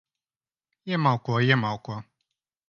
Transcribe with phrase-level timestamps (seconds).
[0.91, 1.31] Iemalko.
[1.45, 1.95] Iemalko.